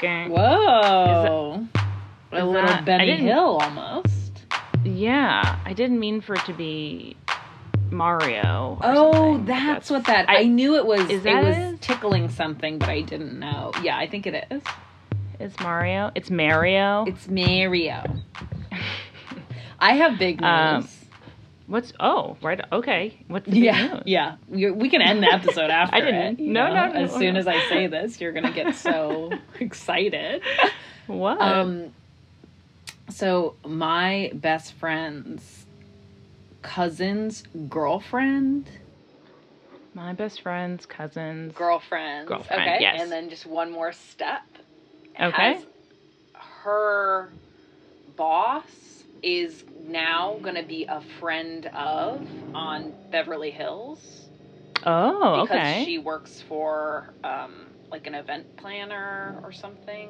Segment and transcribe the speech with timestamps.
[0.00, 0.30] Gang.
[0.30, 1.66] Whoa.
[2.32, 4.44] a is little that- Benny Hill almost.
[4.84, 7.16] Yeah, I didn't mean for it to be
[7.90, 8.78] Mario.
[8.82, 9.44] Oh, something.
[9.46, 10.28] that's, what that.
[10.30, 11.00] I, I- knew it was.
[11.10, 11.80] Is it that was it?
[11.80, 13.72] tickling something, but I didn't know.
[13.82, 14.62] Yeah, I think it is.
[15.40, 16.10] It's Mario.
[16.14, 17.04] It's Mario.
[17.06, 18.02] It's Mario.
[19.80, 20.48] I have big news.
[20.48, 20.88] Um,
[21.68, 23.16] What's oh right okay.
[23.28, 24.02] What's the yeah, news?
[24.06, 24.36] yeah.
[24.50, 25.96] You're, we can end the episode after.
[25.96, 26.40] I didn't.
[26.40, 27.40] it, No, no, no, As soon no.
[27.40, 30.42] as I say this, you're gonna get so excited.
[31.06, 31.40] What?
[31.40, 31.92] Um,
[33.10, 35.66] so my best friend's
[36.62, 38.68] cousin's girlfriend,
[39.94, 41.52] My best friend's cousins.
[41.54, 43.00] girlfriend, Girlfriend, okay, yes.
[43.02, 44.42] and then just one more step.
[45.20, 45.60] Okay.
[46.62, 47.30] her
[48.16, 52.20] boss is now going to be a friend of
[52.54, 54.28] on Beverly Hills
[54.86, 55.84] Oh, because okay.
[55.84, 60.08] she works for um, like an event planner or something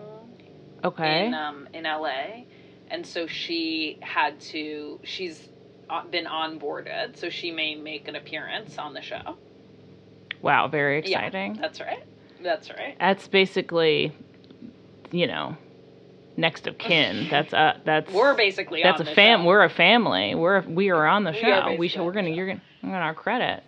[0.84, 1.27] okay.
[1.27, 2.44] in um, in LA,
[2.91, 5.00] and so she had to.
[5.05, 5.48] She's
[6.11, 9.36] been onboarded, so she may make an appearance on the show.
[10.42, 11.20] wow, very Yeah.
[11.20, 11.55] exciting.
[11.55, 12.02] That's right.
[12.42, 12.94] That's right.
[13.00, 14.12] That's basically,
[15.11, 15.56] you know,
[16.39, 17.27] next of kin.
[17.31, 19.41] That's uh that's We're basically that's a the fam.
[19.41, 19.47] show.
[19.47, 20.34] We're a family.
[20.34, 21.77] We're we are on the We show.
[21.78, 22.00] we should.
[22.00, 22.30] on We're gonna.
[22.30, 22.62] You're gonna.
[22.83, 23.62] I'm gonna our credit.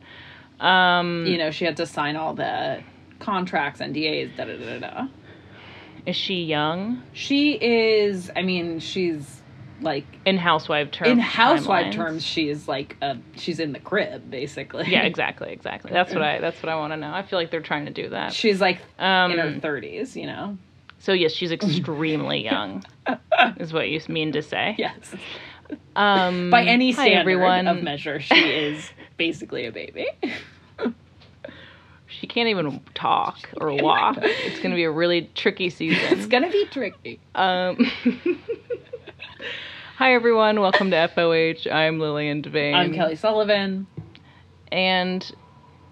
[0.60, 2.82] Um, you know, she had to sign all the
[3.18, 4.90] contracts, NDAs, da da da da.
[5.02, 5.06] da.
[6.06, 8.30] is she young She is.
[8.34, 9.40] I mean, she's
[9.82, 11.10] like in housewife terms?
[11.10, 11.92] in housewife timelines?
[11.94, 14.84] terms, she is like a, she's in the crib basically.
[14.88, 15.90] Yeah, exactly, exactly.
[15.92, 16.38] That's what I.
[16.40, 17.12] That's what I want to know.
[17.12, 18.32] I feel like they're trying to do that.
[18.34, 20.16] she's like Um, in her thirties.
[20.16, 20.58] You know.
[21.00, 22.84] So yes, she's extremely young.
[23.58, 24.76] is what you mean to say?
[24.78, 25.14] Yes.
[25.96, 27.66] Um, By any hi, standard everyone.
[27.66, 30.06] of measure, she is basically a baby.
[32.06, 34.18] She can't even talk or walk.
[34.20, 36.18] It's going to be a really tricky season.
[36.18, 37.20] it's gonna be tricky.
[37.34, 37.76] Um,
[39.96, 40.60] hi, everyone.
[40.60, 41.70] Welcome to FOH.
[41.70, 42.74] I'm Lillian Devane.
[42.74, 43.86] I'm Kelly Sullivan.
[44.72, 45.30] And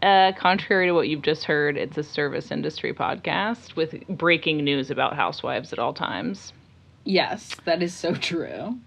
[0.03, 4.91] uh, contrary to what you've just heard, it's a service industry podcast with breaking news
[4.91, 6.53] about housewives at all times.
[7.05, 8.79] Yes, that is so true.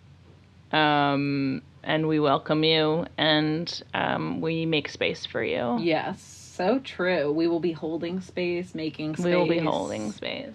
[0.72, 5.78] Um, and we welcome you and um, we make space for you.
[5.80, 7.32] Yes, so true.
[7.32, 9.26] We will be holding space, making space.
[9.26, 10.52] We will be holding space.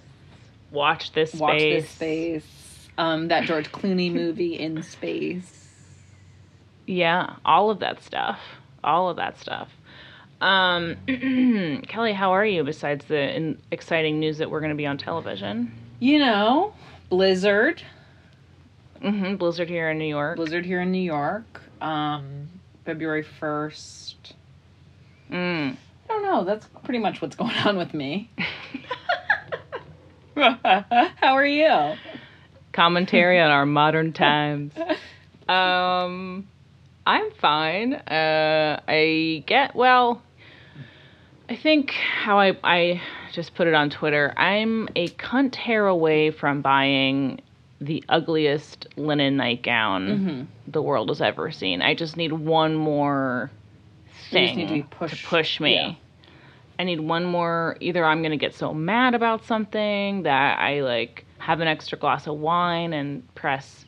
[0.71, 1.41] Watch this space.
[1.41, 2.89] Watch this space.
[2.99, 5.69] Um, that George Clooney movie in space.
[6.87, 8.39] Yeah, all of that stuff.
[8.83, 9.69] All of that stuff.
[10.41, 10.97] Um,
[11.89, 14.99] Kelly, how are you besides the in- exciting news that we're going to be on
[14.99, 15.73] television?
[15.99, 16.75] You know,
[17.09, 17.83] Blizzard.
[19.01, 20.37] hmm Blizzard here in New York.
[20.37, 21.63] Blizzard here in New York.
[21.81, 22.49] Um,
[22.85, 24.35] February first.
[25.31, 25.77] Mm.
[26.05, 26.45] I don't know.
[26.45, 28.31] That's pretty much what's going on with me.
[30.37, 31.95] How are you?
[32.73, 34.73] Commentary on our modern times.
[35.49, 36.49] Um,
[37.07, 37.95] I'm fine.
[37.95, 40.21] Uh, I get well.
[41.49, 43.01] I think how I I
[43.33, 44.33] just put it on Twitter.
[44.37, 47.41] I'm a cunt hair away from buying
[47.81, 50.71] the ugliest linen nightgown Mm-hmm.
[50.73, 51.83] the world has ever seen.
[51.83, 53.51] I just need one more
[54.31, 55.75] thing to be pushed- to push me.
[55.75, 55.95] yeah.
[56.79, 57.77] I need one more.
[57.81, 62.27] Either I'm gonna get so mad about something that I like have an extra glass
[62.27, 63.85] of wine and press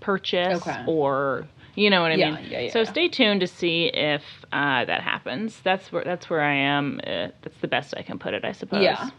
[0.00, 0.84] purchase, Okay.
[0.86, 1.46] or
[1.80, 2.50] you know what I Yeah, mean.
[2.50, 2.72] yeah, yeah.
[2.72, 5.60] So stay tuned to see if uh, that happens.
[5.62, 7.00] That's where that's where I am.
[7.02, 8.82] Uh, that's the best I can put it, I suppose.
[8.82, 9.10] Yeah.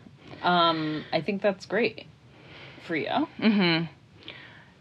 [0.43, 2.05] Um, I think that's great
[2.85, 3.27] for you.
[3.39, 3.85] Mm-hmm.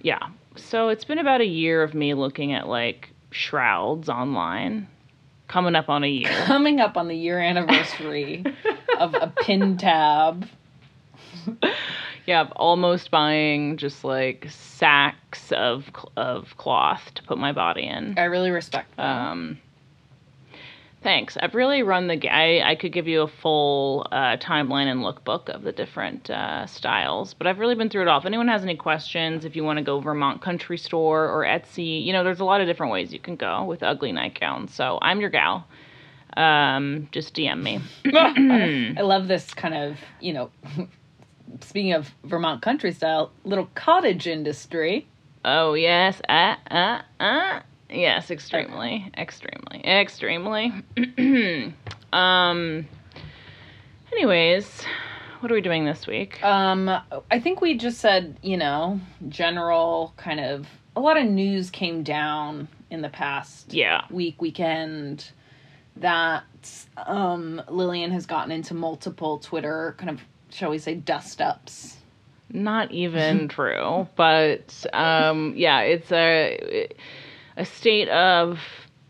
[0.02, 0.28] Yeah.
[0.56, 4.88] So it's been about a year of me looking at like shrouds online.
[5.48, 6.28] Coming up on a year.
[6.44, 8.44] Coming up on the year anniversary
[8.98, 10.48] of a pin tab.
[12.30, 18.14] yeah, of almost buying just like sacks of of cloth to put my body in.
[18.16, 19.02] I really respect that.
[19.02, 19.58] Um,
[21.02, 21.36] thanks.
[21.36, 22.28] I've really run the.
[22.32, 26.66] I I could give you a full uh, timeline and lookbook of the different uh,
[26.66, 28.20] styles, but I've really been through it all.
[28.20, 32.06] If anyone has any questions, if you want to go Vermont Country Store or Etsy,
[32.06, 34.72] you know, there's a lot of different ways you can go with ugly nightgowns.
[34.72, 35.66] So I'm your gal.
[36.36, 37.80] Um, just DM me.
[38.14, 40.50] I love this kind of, you know,
[41.60, 45.06] speaking of Vermont country style, little cottage industry.
[45.44, 47.60] Oh yes, uh, uh, uh.
[47.88, 50.72] Yes, extremely, extremely, extremely.
[52.12, 52.86] um.
[54.12, 54.82] Anyways,
[55.40, 56.42] what are we doing this week?
[56.44, 56.88] Um,
[57.30, 62.02] I think we just said, you know, general kind of a lot of news came
[62.02, 64.04] down in the past yeah.
[64.10, 65.30] week, weekend
[65.96, 66.44] that
[66.96, 70.20] um Lillian has gotten into multiple Twitter kind of
[70.50, 71.96] shall we say dust ups
[72.52, 74.08] not even true.
[74.16, 76.88] But um, yeah, it's a
[77.56, 78.58] a state of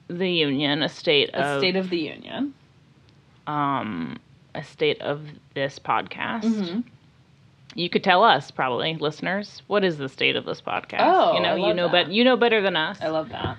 [0.09, 2.53] the union, a state A of State of the Union.
[3.47, 4.19] um,
[4.55, 5.23] a state of
[5.55, 6.43] this podcast.
[6.45, 6.85] Mhm.
[7.75, 10.99] You could tell us, probably, listeners, what is the state of this podcast?
[11.01, 12.99] Oh, you know, you know, bet you know better than us.
[13.01, 13.57] I love that.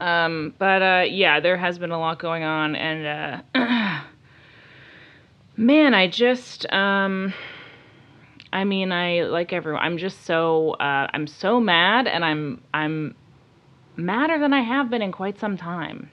[0.00, 4.00] Um, but uh, yeah, there has been a lot going on, and uh,
[5.60, 7.34] man, I just, um,
[8.52, 9.82] I mean, I like everyone.
[9.82, 13.14] I'm just so, uh, I'm so mad, and I'm, I'm
[13.96, 16.10] madder than I have been in quite some time.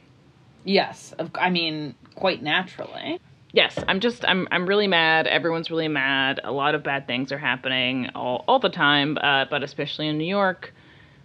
[0.65, 3.19] Yes, of, I mean, quite naturally.
[3.53, 5.25] Yes, I'm just, I'm, I'm really mad.
[5.25, 6.41] Everyone's really mad.
[6.43, 10.17] A lot of bad things are happening all, all the time, uh, but especially in
[10.17, 10.73] New York,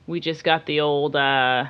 [0.06, 1.16] we just got the old.
[1.16, 1.64] Uh,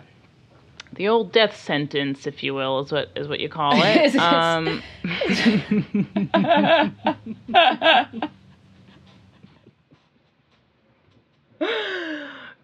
[0.94, 4.14] the old death sentence, if you will, is what is what you call it.
[4.16, 4.82] Um,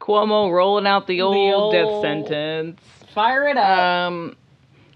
[0.01, 2.81] Cuomo rolling out the old, old- death sentence.
[3.15, 3.79] Fire it up.
[3.79, 4.37] Um,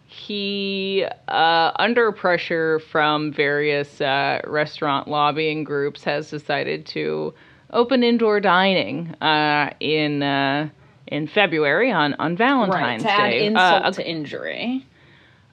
[0.06, 7.34] he, uh, under pressure from various uh, restaurant lobbying groups, has decided to
[7.70, 10.68] open indoor dining uh, in uh,
[11.06, 12.38] in February on on right.
[12.38, 13.46] Valentine's To add Day.
[13.46, 14.86] insult Uh, a to injury.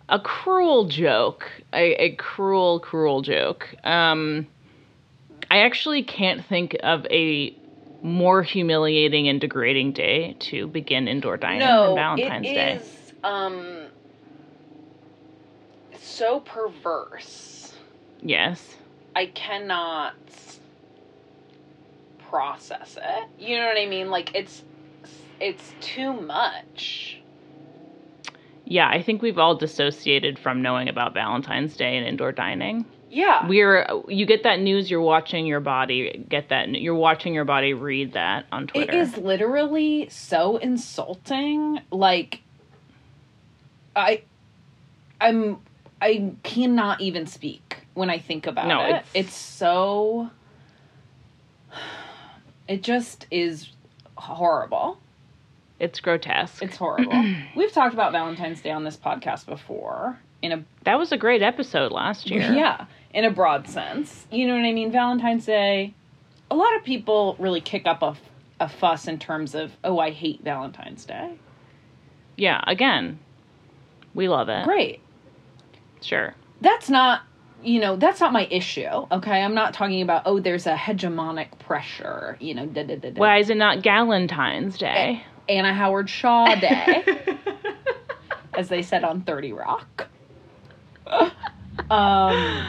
[0.10, 3.68] a cruel joke, a, a cruel, cruel joke.
[3.84, 4.48] Um,
[5.51, 7.56] I actually can't think of a
[8.01, 12.74] more humiliating and degrading day to begin indoor dining than Valentine's it Day.
[12.75, 13.88] is, um,
[16.00, 17.74] so perverse.
[18.22, 18.75] Yes.
[19.16, 20.13] I cannot
[22.30, 23.28] process it.
[23.40, 24.10] You know what I mean?
[24.10, 24.63] Like it's
[25.39, 27.21] it's too much.
[28.65, 32.86] Yeah, I think we've all dissociated from knowing about Valentine's Day and indoor dining.
[33.09, 33.47] Yeah.
[33.47, 37.74] We're you get that news, you're watching your body get that you're watching your body
[37.74, 38.91] read that on Twitter.
[38.91, 41.80] It is literally so insulting.
[41.91, 42.41] Like
[43.95, 44.21] I
[45.19, 45.57] I'm
[46.00, 48.89] I cannot even speak when I think about No, it.
[48.89, 50.30] it's- It's so
[52.68, 53.69] it just is
[54.15, 55.00] horrible.
[55.80, 56.62] It's grotesque.
[56.62, 57.14] It's horrible.
[57.56, 61.42] We've talked about Valentine's Day on this podcast before in a that was a great
[61.42, 62.42] episode last year.
[62.54, 64.28] Yeah, in a broad sense.
[64.31, 64.92] You know what I mean?
[64.92, 65.94] Valentine's Day,
[66.52, 68.16] a lot of people really kick up a,
[68.60, 71.38] a fuss in terms of, oh, I hate Valentine's Day.
[72.36, 73.20] Yeah, again,
[74.14, 74.66] we love it.
[74.66, 75.02] Great.
[76.02, 76.34] Sure.
[76.62, 77.22] That's not,
[77.64, 79.42] you know, that's not my issue, okay?
[79.42, 83.20] I'm not talking about, oh, there's a hegemonic pressure, you know, da da da da.
[83.20, 85.24] Why is it not Galentine's eh, Day?
[85.50, 87.04] Anna Howard Shaw Day,
[88.54, 90.07] as they said on 30 Rock.
[91.90, 92.66] um,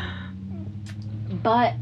[1.43, 1.75] but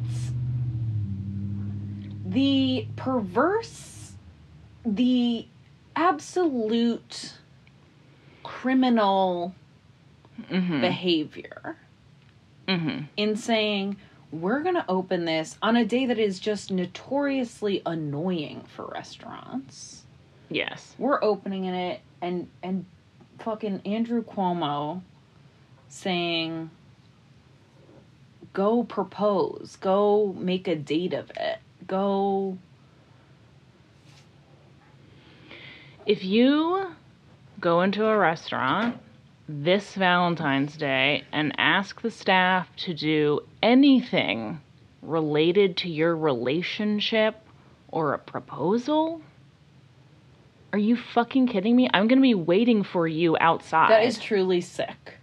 [2.27, 4.13] the perverse,
[4.85, 5.47] the
[5.95, 7.35] absolute
[8.43, 9.55] criminal
[10.51, 10.81] mm-hmm.
[10.81, 11.77] behavior
[12.67, 13.05] mm-hmm.
[13.17, 13.97] in saying,
[14.33, 20.05] we're going to open this on a day that is just notoriously annoying for restaurants
[20.51, 20.95] Yes.
[20.99, 22.85] we're opening in it and and
[23.39, 25.03] fucking Andrew Cuomo
[25.89, 26.71] saying
[28.53, 31.59] go propose, go make a date of it.
[31.87, 32.59] Go
[36.09, 36.87] If you
[37.61, 38.97] go into a restaurant
[39.47, 44.59] this Valentine's Day and ask the staff to do anything
[45.03, 47.37] related to your relationship
[47.89, 49.21] or a proposal,
[50.73, 51.89] are you fucking kidding me?
[51.93, 53.91] I'm going to be waiting for you outside.
[53.91, 55.15] that is truly sick.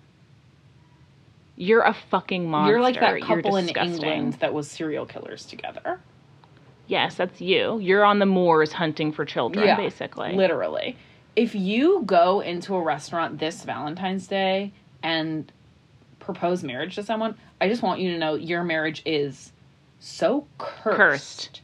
[1.56, 2.72] You're a fucking monster.
[2.74, 3.70] You're like that couple in.
[3.70, 6.00] England that was serial killers together.
[6.88, 7.80] Yes, that's you.
[7.80, 10.34] You're on the moors hunting for children, Yeah, basically.
[10.34, 10.98] Literally.
[11.36, 14.72] If you go into a restaurant this Valentine's Day
[15.02, 15.52] and
[16.20, 19.52] propose marriage to someone, I just want you to know your marriage is
[20.00, 20.98] so cursed.
[20.98, 21.62] Cursed.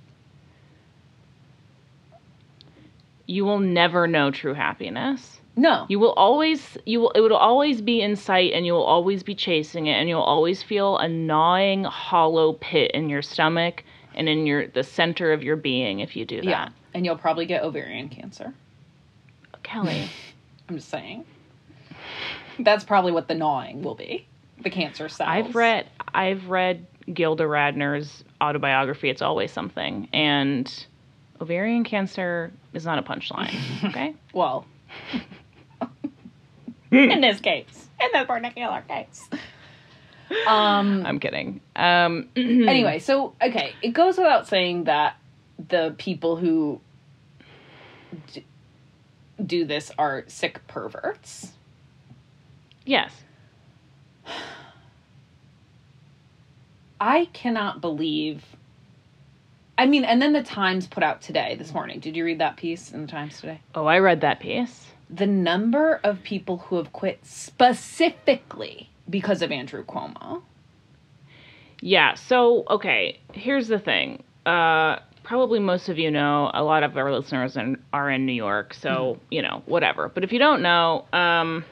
[3.32, 5.40] You will never know true happiness.
[5.56, 5.86] No.
[5.88, 9.24] You will always you will it will always be in sight and you will always
[9.24, 13.86] be chasing it and you'll always feel a gnawing hollow pit in your stomach
[14.16, 16.46] and in your the center of your being if you do that.
[16.46, 16.70] Yeah.
[16.94, 18.54] And you'll probably get ovarian cancer.
[19.64, 20.10] Kelly.
[20.70, 21.24] I'm just saying.
[22.60, 24.28] That's probably what the gnawing will be.
[24.62, 25.30] The cancer cells.
[25.32, 30.86] I've read I've read Gilda Radner's autobiography It's Always Something and
[31.41, 33.53] ovarian cancer is not a punchline,
[33.89, 34.13] okay?
[34.33, 34.65] Well,
[36.91, 39.27] in this case, in this particular case.
[40.48, 41.05] Um.
[41.05, 41.60] I'm kidding.
[41.75, 45.17] Um anyway, so okay, it goes without saying that
[45.67, 46.79] the people who
[48.31, 48.45] d-
[49.45, 51.51] do this are sick perverts.
[52.86, 53.12] Yes.
[57.01, 58.45] I cannot believe.
[59.82, 62.00] I mean, and then the Times put out today, this morning.
[62.00, 63.62] Did you read that piece in the Times today?
[63.74, 64.86] Oh, I read that piece.
[65.10, 70.44] The number of people who have quit specifically because of Andrew Cuomo.
[71.80, 72.14] Yeah.
[72.14, 74.22] So, okay, here's the thing.
[74.46, 78.34] Uh, probably most of you know, a lot of our listeners in, are in New
[78.34, 80.10] York, so, you know, whatever.
[80.10, 81.66] But if you don't know, um,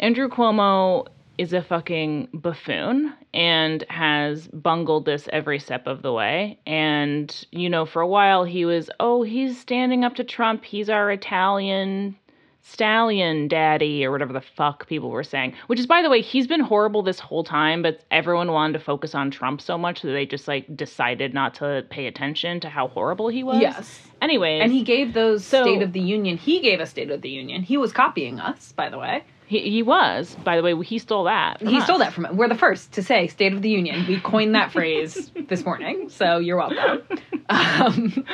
[0.00, 1.08] Andrew Cuomo
[1.42, 6.58] is a fucking buffoon and has bungled this every step of the way.
[6.66, 10.64] And, you know, for a while he was, oh, he's standing up to Trump.
[10.64, 12.16] He's our Italian
[12.64, 15.52] stallion daddy or whatever the fuck people were saying.
[15.66, 18.84] Which is, by the way, he's been horrible this whole time, but everyone wanted to
[18.84, 22.68] focus on Trump so much that they just like decided not to pay attention to
[22.68, 23.60] how horrible he was.
[23.60, 24.00] Yes.
[24.20, 26.36] Anyways, And he gave those So- State of the Union.
[26.36, 27.62] He gave a State of the Union.
[27.64, 29.24] He was copying us, by the way.
[29.52, 31.60] He, he was, by the way, he stole that.
[31.60, 31.84] He us.
[31.84, 32.34] stole that from it.
[32.34, 34.06] We're the first to say State of the Union.
[34.08, 37.02] We coined that phrase this morning, so you're welcome.
[37.48, 38.24] Um,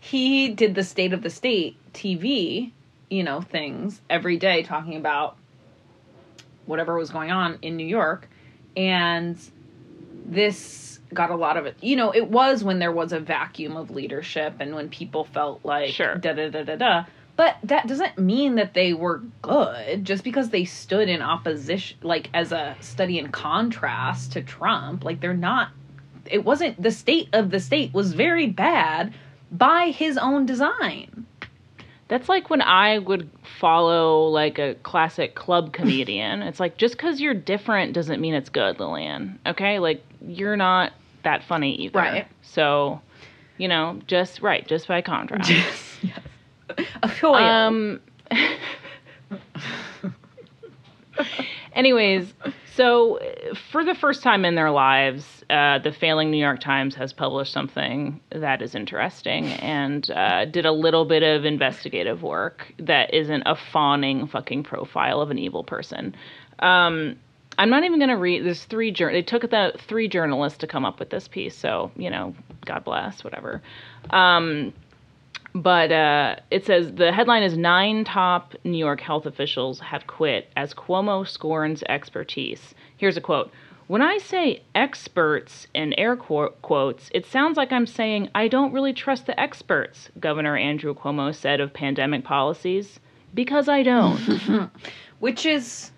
[0.00, 2.72] he did the State of the State TV,
[3.08, 5.36] you know, things every day talking about
[6.66, 8.28] whatever was going on in New York.
[8.76, 9.38] And
[10.24, 11.76] this got a lot of it.
[11.80, 15.60] You know, it was when there was a vacuum of leadership and when people felt
[15.64, 16.14] like Sure.
[16.16, 17.04] da da da da da.
[17.36, 22.28] But that doesn't mean that they were good just because they stood in opposition, like
[22.34, 25.04] as a study in contrast to Trump.
[25.04, 25.70] Like they're not,
[26.26, 29.14] it wasn't, the state of the state was very bad
[29.50, 31.26] by his own design.
[32.08, 36.42] That's like when I would follow like a classic club comedian.
[36.42, 39.38] it's like just because you're different doesn't mean it's good, Lillian.
[39.46, 41.98] Okay, like you're not that funny either.
[41.98, 42.26] Right.
[42.42, 43.00] So,
[43.56, 45.50] you know, just right, just by contrast.
[47.34, 48.00] um.
[51.74, 52.32] anyways,
[52.74, 53.18] so
[53.70, 57.52] for the first time in their lives, uh, the failing New York Times has published
[57.52, 63.42] something that is interesting and uh, did a little bit of investigative work that isn't
[63.44, 66.14] a fawning fucking profile of an evil person.
[66.60, 67.16] Um,
[67.58, 68.44] I'm not even going to read.
[68.44, 68.90] There's three.
[68.90, 72.34] Jour- they took the three journalists to come up with this piece, so you know,
[72.64, 73.60] God bless, whatever.
[74.08, 74.72] Um,
[75.54, 80.50] but uh, it says the headline is nine top New York health officials have quit
[80.56, 82.74] as Cuomo scorns expertise.
[82.96, 83.50] Here's a quote.
[83.88, 88.72] When I say experts in air qu- quotes, it sounds like I'm saying I don't
[88.72, 93.00] really trust the experts, Governor Andrew Cuomo said of pandemic policies.
[93.34, 94.70] Because I don't.
[95.18, 95.90] which is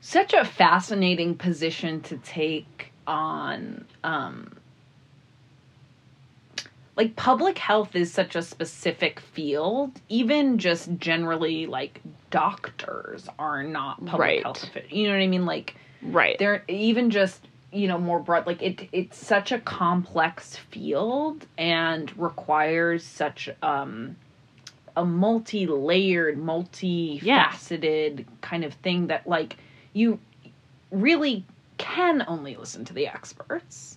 [0.00, 4.57] such a fascinating position to take on um
[6.98, 14.04] like public health is such a specific field even just generally like doctors are not
[14.04, 14.42] public Right.
[14.42, 16.36] health officials you know what i mean like right.
[16.38, 22.14] they're even just you know more broad like it it's such a complex field and
[22.18, 24.16] requires such um
[24.96, 29.56] a multi-layered multi-faceted kind of thing that like
[29.92, 30.18] you
[30.90, 31.44] really
[31.76, 33.96] can only listen to the experts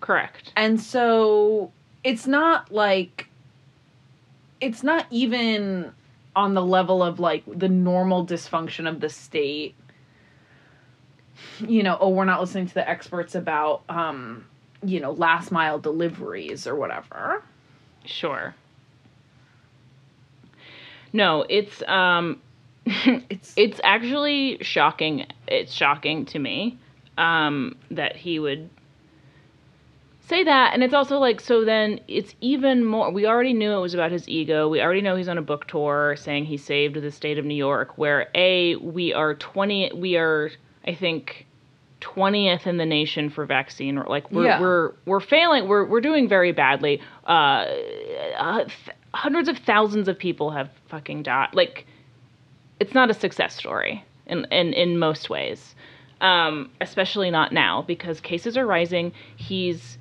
[0.00, 0.52] Correct.
[0.54, 1.72] and so
[2.04, 3.28] it's not like
[4.60, 5.92] it's not even
[6.36, 9.74] on the level of like the normal dysfunction of the state.
[11.60, 14.46] You know, oh, we're not listening to the experts about um,
[14.84, 17.42] you know, last mile deliveries or whatever.
[18.04, 18.54] Sure.
[21.12, 22.40] No, it's um
[22.86, 25.26] It's it's actually shocking.
[25.48, 26.78] It's shocking to me
[27.16, 28.68] um, that he would
[30.26, 31.64] say that, and it's also like so.
[31.64, 33.10] Then it's even more.
[33.10, 34.68] We already knew it was about his ego.
[34.68, 37.54] We already know he's on a book tour saying he saved the state of New
[37.54, 37.96] York.
[37.96, 39.90] Where a we are twenty.
[39.94, 40.50] We are
[40.86, 41.46] I think.
[42.00, 44.60] 20th in the nation for vaccine like we're Yeah.
[44.60, 47.64] we're we're failing we're we're doing very badly uh,
[48.36, 51.86] uh th- hundreds of thousands of people have fucking died like
[52.78, 55.74] it's not a success story in in, in most ways.
[56.20, 59.12] Um, especially not now because cases are rising.
[59.36, 59.96] He's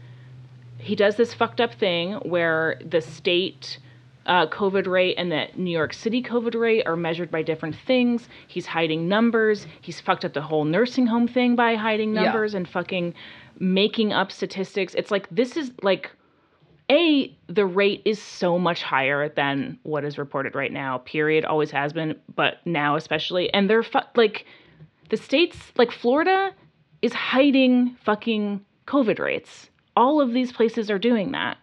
[0.83, 3.79] he does this fucked up thing where the state
[4.25, 8.29] uh, COVID rate and the New York City COVID rate are measured by different things.
[8.47, 9.67] He's hiding numbers.
[9.81, 12.23] He's fucked up the whole nursing home thing by hiding Yeah.
[12.23, 13.13] numbers and fucking
[13.59, 14.93] making up statistics.
[14.95, 16.11] It's like this is like
[16.89, 21.71] a the rate is so much higher than what is reported right now period always
[21.71, 24.45] has been but now especially and they're fu- like
[25.09, 26.51] the states like florida
[27.01, 31.57] is hiding fucking covid rates All of these places are doing that.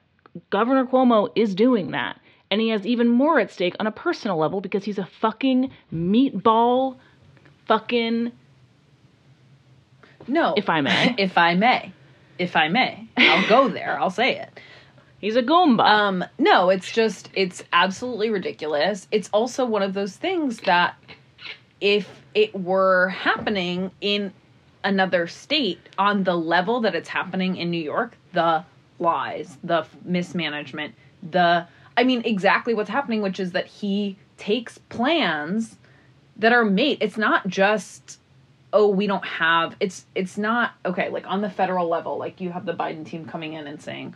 [0.51, 2.21] Governor Cuomo is doing that.
[2.51, 5.71] And he has even more at stake on a personal level because he's a fucking
[5.93, 6.97] meatball
[7.67, 8.33] fucking
[10.27, 10.55] No.
[10.57, 11.15] if I may.
[11.19, 11.93] if I may.
[12.39, 13.07] If I may.
[13.17, 13.99] I'll go there.
[14.01, 14.61] I'll say it.
[15.21, 15.85] He's a Goomba.
[15.85, 19.07] Um, no, it's just it's absolutely ridiculous.
[19.13, 20.95] It's also one of those things that
[21.81, 24.33] if it were happening in
[24.83, 28.65] another state on the level that it's happening in New York, the
[28.99, 30.95] lies, the mismanagement,
[31.29, 35.77] the I mean exactly what's happening, which is that he takes plans
[36.37, 36.99] that are made.
[37.01, 38.19] It's not just
[38.73, 42.51] oh we don't have it's it's not okay like on the federal level like you
[42.53, 44.15] have the Biden team coming in and saying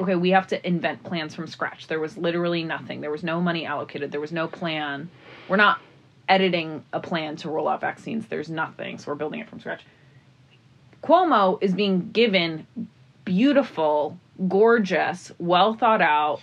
[0.00, 1.86] okay, we have to invent plans from scratch.
[1.86, 3.00] There was literally nothing.
[3.00, 4.10] There was no money allocated.
[4.10, 5.10] There was no plan.
[5.48, 5.80] We're not
[6.28, 8.26] editing a plan to roll out vaccines.
[8.26, 8.98] There's nothing.
[8.98, 9.84] So we're building it from scratch.
[11.02, 12.66] Cuomo is being given
[13.30, 14.18] beautiful,
[14.48, 16.40] gorgeous, well thought out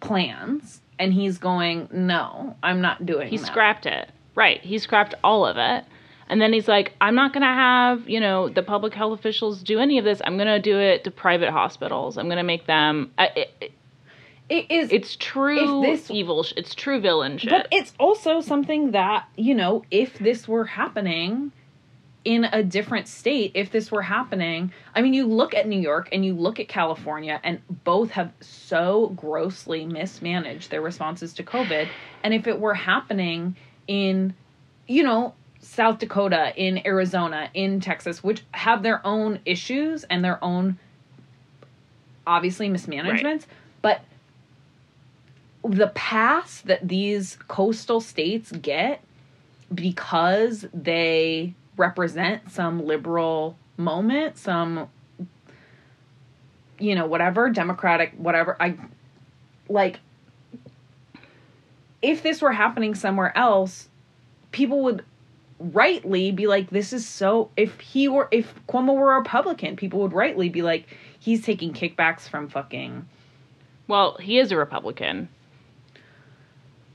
[0.00, 0.80] plans.
[0.98, 3.46] And he's going, no, I'm not doing he that.
[3.46, 4.08] scrapped it.
[4.34, 4.62] Right.
[4.62, 5.84] He scrapped all of it.
[6.28, 9.62] And then he's like, I'm not going to have, you know, the public health officials
[9.62, 10.22] do any of this.
[10.24, 12.16] I'm going to do it to private hospitals.
[12.16, 13.12] I'm going to make them.
[13.18, 13.72] I, it,
[14.48, 16.42] it is it's true this- evil.
[16.42, 17.50] Sh- it's true villain shit.
[17.50, 21.52] But it's also something that, you know, if this were happening
[22.26, 26.08] in a different state, if this were happening, I mean, you look at New York
[26.10, 31.88] and you look at California, and both have so grossly mismanaged their responses to COVID.
[32.24, 33.54] And if it were happening
[33.86, 34.34] in,
[34.88, 40.42] you know, South Dakota, in Arizona, in Texas, which have their own issues and their
[40.42, 40.80] own
[42.26, 43.46] obviously mismanagements,
[43.82, 44.00] but
[45.62, 49.00] the pass that these coastal states get
[49.72, 54.88] because they represent some liberal moment, some
[56.78, 58.56] you know, whatever, democratic, whatever.
[58.60, 58.76] I
[59.68, 60.00] like
[62.02, 63.88] if this were happening somewhere else,
[64.52, 65.04] people would
[65.58, 70.00] rightly be like this is so if he were if Cuomo were a Republican, people
[70.00, 70.86] would rightly be like
[71.18, 73.08] he's taking kickbacks from fucking
[73.88, 75.28] well, he is a Republican.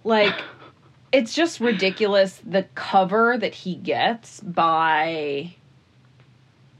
[0.03, 0.35] like
[1.11, 5.53] it's just ridiculous the cover that he gets by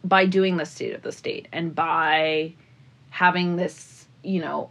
[0.04, 2.54] by doing the state of the state and by
[3.10, 4.70] having this you know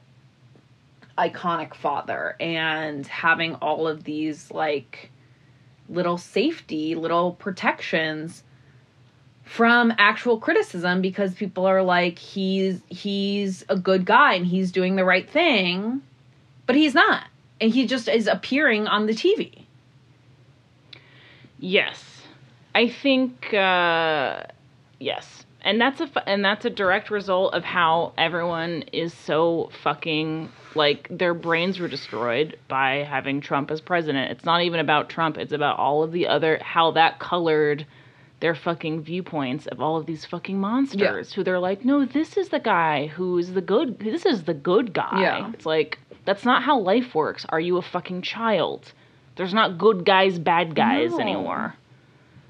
[1.19, 5.11] iconic father and having all of these like
[5.89, 8.43] little safety little protections
[9.45, 14.97] from actual criticism because people are like he's he's a good guy and he's doing
[14.97, 16.01] the right thing
[16.67, 17.25] but he's not
[17.61, 19.65] and he just is appearing on the TV.
[21.59, 22.23] Yes,
[22.75, 24.45] I think uh,
[24.99, 29.71] yes, and that's a fu- and that's a direct result of how everyone is so
[29.83, 34.31] fucking like their brains were destroyed by having Trump as president.
[34.31, 37.87] It's not even about Trump; it's about all of the other how that colored
[38.41, 42.49] their fucking viewpoints of all of these fucking monsters who they're like, no, this is
[42.49, 43.99] the guy who's the good.
[43.99, 45.21] This is the good guy.
[45.21, 45.53] Yeah.
[45.53, 47.47] It's like that's not how life works.
[47.49, 48.93] Are you a fucking child?
[49.37, 51.21] There's not good guys, bad guys No.
[51.21, 51.75] anymore.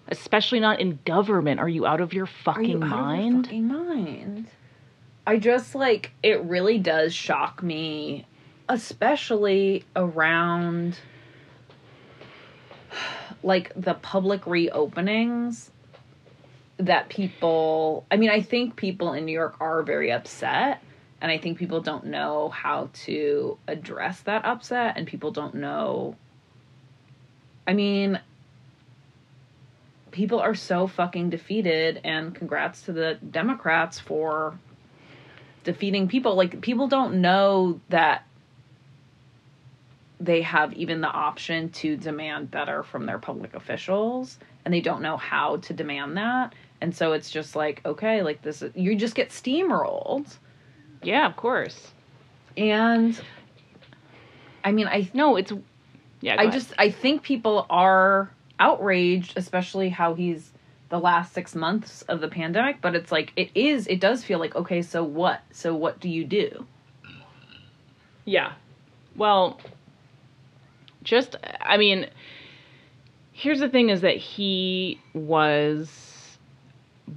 [0.09, 1.61] Especially not in government.
[1.61, 3.45] Are you out of your Are you fucking out of your mind?
[3.47, 4.47] fucking mind?
[5.27, 8.27] I just like it really does shock me,
[8.69, 10.99] especially around
[13.43, 15.71] like the public reopenings
[16.79, 20.83] that people I mean I think people in New York are very upset
[21.21, 26.17] and I think people don't know how to address that upset and people don't know
[27.67, 28.21] I mean
[30.11, 34.59] people are so fucking defeated and congrats to the Democrats for
[35.65, 36.35] defeating people.
[36.35, 38.27] Like people don't know that
[40.19, 45.01] they have even the option to demand better from their public officials and they don't
[45.01, 46.55] know how to demand that.
[46.81, 50.37] And so it's just like okay like this you just get steamrolled
[51.03, 51.93] Yeah, of course.
[52.57, 53.19] and
[54.65, 55.53] i mean i No, it's
[56.21, 56.35] yeah.
[56.39, 56.53] I ahead.
[56.53, 60.51] just I think people are outraged, especially how he's
[60.91, 62.83] the last six months of the pandemic.
[62.83, 63.87] But it's like it is.
[63.87, 64.83] It does feel like okay.
[64.83, 65.41] So what?
[65.51, 66.67] So what do you do?
[68.27, 68.53] Yeah.
[69.17, 69.59] Well,
[71.03, 72.07] just, I mean,
[73.33, 76.10] here's the thing is that he was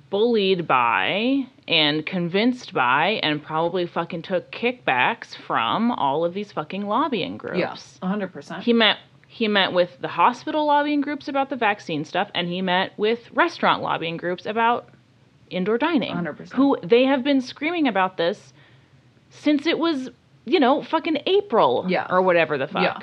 [0.09, 6.87] bullied by and convinced by and probably fucking took kickbacks from all of these fucking
[6.87, 7.59] lobbying groups.
[7.59, 8.63] Yes, hundred percent.
[8.63, 12.61] He met he met with the hospital lobbying groups about the vaccine stuff and he
[12.61, 14.89] met with restaurant lobbying groups about
[15.49, 16.13] indoor dining.
[16.13, 16.53] 100%.
[16.53, 18.53] Who they have been screaming about this
[19.29, 20.09] since it was,
[20.45, 22.05] you know, fucking April Yeah.
[22.09, 22.83] or whatever the fuck.
[22.83, 22.99] Yeah.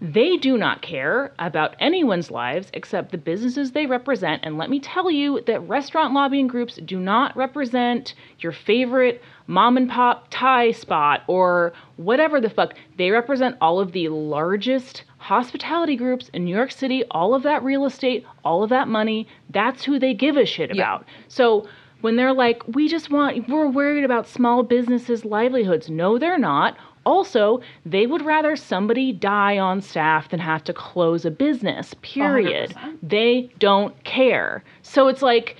[0.00, 4.42] They do not care about anyone's lives except the businesses they represent.
[4.44, 9.78] And let me tell you that restaurant lobbying groups do not represent your favorite mom
[9.78, 12.74] and pop Thai spot or whatever the fuck.
[12.98, 17.64] They represent all of the largest hospitality groups in New York City, all of that
[17.64, 19.26] real estate, all of that money.
[19.48, 20.82] That's who they give a shit Yeah.
[20.82, 21.06] about.
[21.28, 21.66] So
[22.02, 25.88] when they're like, we just want, we're worried about small businesses' livelihoods.
[25.88, 26.76] No, they're not.
[27.06, 32.70] Also, they would rather somebody die on staff than have to close a business, period.
[32.72, 32.98] 100%.
[33.02, 34.64] They don't care.
[34.82, 35.56] So it's like,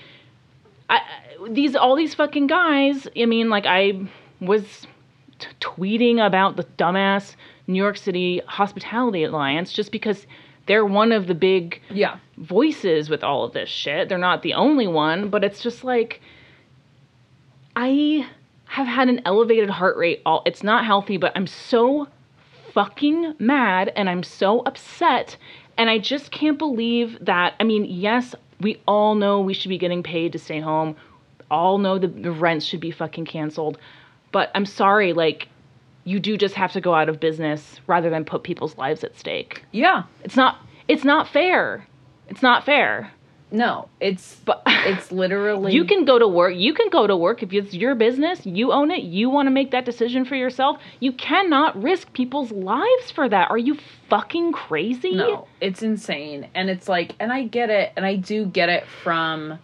[0.90, 1.00] I,
[1.48, 4.08] these, all these fucking guys, I mean, like, I
[4.40, 4.86] was
[5.38, 7.36] t- tweeting about the dumbass
[7.68, 10.26] New York City Hospitality Alliance just because
[10.66, 12.16] they're one of the big Yeah.
[12.38, 14.08] voices with all of this shit.
[14.08, 16.20] They're not the only one, but it's just like
[17.76, 18.26] I
[18.66, 22.08] have had an elevated heart rate all it's not healthy, but I'm so
[22.72, 25.36] fucking mad and I'm so upset
[25.78, 29.78] and I just can't believe that I mean, yes, we all know we should be
[29.78, 30.96] getting paid to stay home.
[31.50, 33.78] All know the, the rents should be fucking canceled.
[34.32, 35.48] But I'm sorry, like
[36.04, 39.18] you do just have to go out of business rather than put people's lives at
[39.18, 39.64] stake.
[39.72, 40.04] Yeah.
[40.24, 41.86] It's not it's not fair.
[42.28, 43.12] It's not fair.
[43.50, 46.54] No, it's But it's literally you can go to work.
[46.56, 48.44] You can go to work if it's your business.
[48.44, 49.04] You own it.
[49.04, 50.78] You want to make that decision for yourself.
[50.98, 53.50] You cannot risk people's lives for that.
[53.50, 53.78] Are you
[54.08, 55.14] fucking crazy?
[55.14, 56.48] No, it's insane.
[56.54, 59.58] And it's like, and I get it, and I do get it from,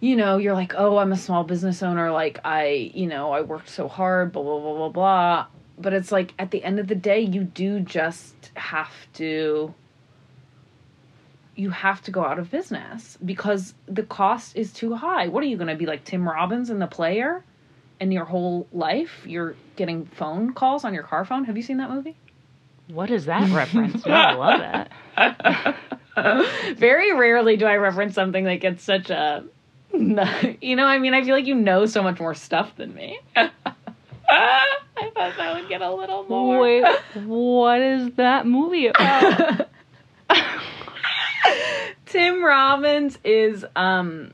[0.00, 2.10] you know, you're like, oh, I'm a small business owner.
[2.10, 5.46] Like, I, you know, I worked so hard, blah, blah, blah, blah, blah.
[5.78, 9.74] But it's like, at the end of the day, you do just have to,
[11.56, 15.28] you have to go out of business because the cost is too high.
[15.28, 17.42] What are you going to be like Tim Robbins in The Player?
[17.98, 21.44] And your whole life, you're getting phone calls on your car phone.
[21.44, 22.14] Have you seen that movie?
[22.88, 24.04] What is that reference?
[24.04, 24.32] No, I
[25.16, 25.40] love
[26.16, 26.76] that.
[26.76, 29.44] Very rarely do I reference something that gets such a.
[30.60, 33.18] You know, I mean, I feel like you know so much more stuff than me.
[33.34, 33.50] I
[34.28, 36.60] thought that would get a little more.
[36.60, 39.68] Wait, what is that movie about?
[42.06, 44.32] Tim Robbins is um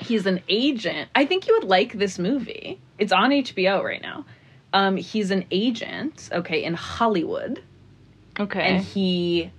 [0.00, 1.08] he's an agent.
[1.14, 2.80] I think you would like this movie.
[2.98, 4.24] It's on HBO right now.
[4.72, 7.62] Um he's an agent, okay, in Hollywood.
[8.40, 8.60] Okay.
[8.60, 9.52] and he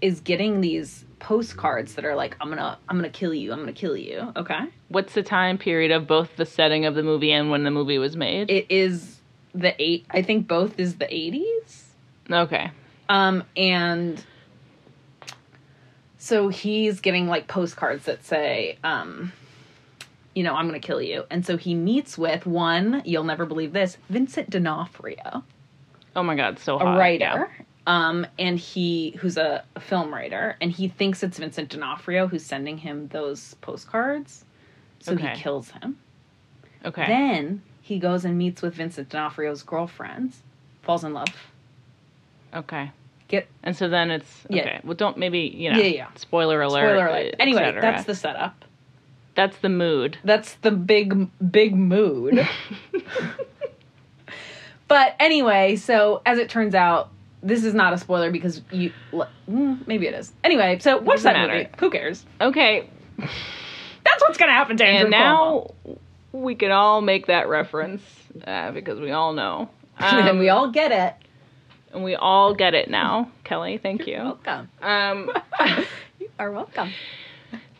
[0.00, 3.72] is getting these postcards that are like i'm gonna i'm gonna kill you i'm gonna
[3.72, 7.50] kill you okay What's the time period of both the setting of the movie and
[7.50, 8.50] when the movie was made?
[8.50, 9.20] it is
[9.54, 11.82] the eight i think both is the 80s
[12.30, 12.70] okay.
[13.08, 14.24] um and
[16.18, 19.32] so he's getting like postcards that say um
[20.34, 23.72] you know i'm gonna kill you and so he meets with one you'll never believe
[23.72, 25.42] this vincent d'onofrio
[26.16, 27.22] Oh my god, so a writer.
[27.22, 27.46] Yeah.
[27.86, 32.44] Um, and he, who's a, a film writer, and he thinks it's Vincent D'Onofrio who's
[32.44, 34.44] sending him those postcards.
[34.98, 35.28] So Okay.
[35.28, 35.96] he kills him.
[36.84, 37.06] Okay.
[37.06, 40.32] Then he goes and meets with Vincent D'Onofrio's girlfriend,
[40.82, 41.28] falls in love.
[42.52, 42.90] okay.
[43.28, 44.62] Get And so then it's Yeah.
[44.62, 44.80] okay.
[44.84, 45.78] Well, don't maybe you know.
[45.78, 46.06] Yeah, yeah.
[46.16, 46.88] Spoiler alert.
[46.88, 47.34] spoiler alert.
[47.38, 48.64] Anyway, that's the setup.
[49.34, 50.16] that's the mood.
[50.24, 52.48] That's the big big mood.
[54.88, 57.10] but anyway, so as it turns out,
[57.42, 60.32] this is not a spoiler because you mm, maybe it is.
[60.42, 61.54] Anyway, so what's that matter.
[61.54, 61.68] movie?
[61.78, 62.24] Who cares?
[62.40, 62.88] Okay,
[63.18, 65.18] That's what's gonna happen to Andrew and Cuomo.
[65.18, 65.70] now
[66.32, 68.02] we can all make that reference
[68.46, 69.68] uh, because we all know.
[69.98, 71.14] and Um, we all get it.
[71.92, 73.30] And we all get it now.
[73.44, 74.24] Kelly, thank You're you.
[74.24, 74.68] Welcome.
[74.82, 75.30] Um,
[76.18, 76.92] you are welcome.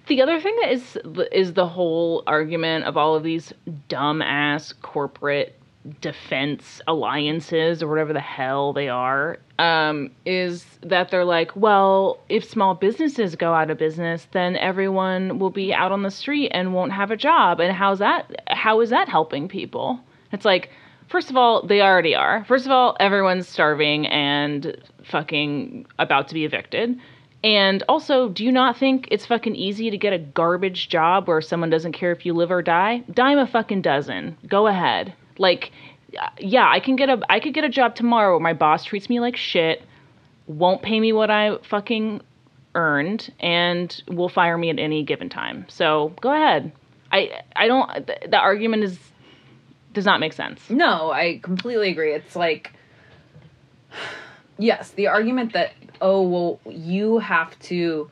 [0.07, 0.99] the other thing that is
[1.33, 3.53] is the whole argument of all of these
[3.88, 5.55] dumbass corporate
[6.01, 12.44] defense alliances or whatever the hell they are um, is that they're like, well, if
[12.44, 16.75] small businesses go out of business, then everyone will be out on the street and
[16.75, 17.61] won't have a job.
[17.61, 18.42] And how's that?
[18.49, 20.01] How is that helping people?
[20.33, 20.71] It's like,
[21.09, 22.44] first of all, they already are.
[22.44, 26.99] First of all, everyone's starving and fucking about to be evicted.
[27.44, 31.40] And also, do you not think it's fucking easy to get a garbage job where
[31.40, 33.05] someone doesn't care if you live or die?
[33.12, 34.37] Dime a fucking dozen.
[34.49, 35.14] Go ahead.
[35.38, 35.71] Like,
[36.38, 39.09] yeah, I can get a I could get a job tomorrow where my boss treats
[39.09, 39.83] me like shit,
[40.47, 42.23] won't pay me what I fucking
[42.75, 45.66] earned, and will fire me at any given time.
[45.68, 46.73] So go ahead.
[47.12, 48.07] I I don't.
[48.07, 48.99] The, the argument is
[49.92, 50.68] does not make sense.
[50.70, 52.12] No, I completely agree.
[52.12, 52.72] It's like,
[54.59, 58.11] yes, the argument that, oh, well, you have to,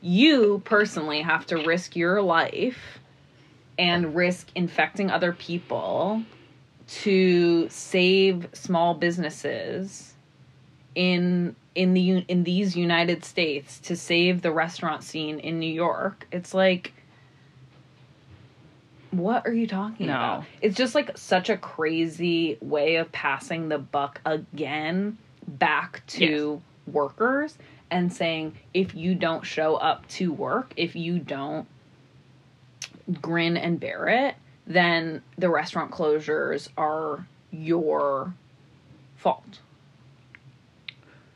[0.00, 2.98] you personally have to risk your life
[3.78, 6.22] and risk infecting other people
[6.88, 10.14] to save small businesses
[10.94, 16.26] in in the in these United States to save the restaurant scene in New York.
[16.32, 16.92] It's like
[19.18, 20.12] what are you talking No.
[20.14, 20.44] about?
[20.60, 27.56] It's just like such a crazy way of passing the buck again back to workers
[27.90, 31.66] and saying if you don't show up to work, if you don't
[33.20, 34.34] grin and bear it,
[34.66, 38.34] then the restaurant closures are your
[39.16, 39.60] fault.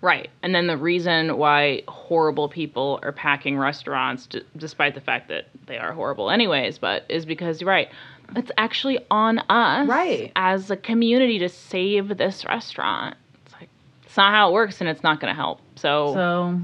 [0.03, 0.31] Right.
[0.43, 5.49] And then the reason why horrible people are packing restaurants, d- despite the fact that
[5.67, 7.89] they are horrible anyways, but is because, you're right,
[8.35, 10.33] it's actually on us Right.
[10.37, 13.17] as a community to save this restaurant.
[13.45, 13.69] It's like,
[14.05, 15.61] it's not how it works and it's not going to help.
[15.77, 16.61] So, So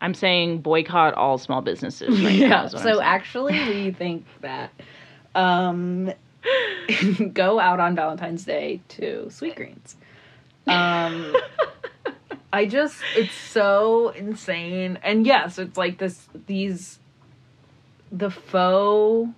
[0.00, 2.68] I'm saying boycott all small businesses right yeah.
[2.68, 4.72] So actually, we think that
[5.34, 6.12] um,
[7.32, 9.94] go out on Valentine's Day to Sweetgreens.
[10.66, 11.34] Um,
[12.52, 16.98] I just it's so insane, and yes, it's like this these
[18.10, 19.30] the faux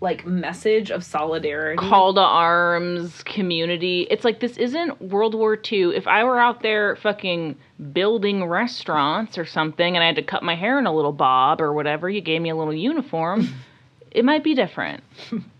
[0.00, 1.78] like message of solidarity.
[1.78, 4.06] call to arms community.
[4.10, 5.96] It's like this isn't World War II.
[5.96, 7.56] If I were out there fucking
[7.92, 11.60] building restaurants or something and I had to cut my hair in a little bob
[11.60, 13.48] or whatever, you gave me a little uniform,
[14.10, 15.02] it might be different.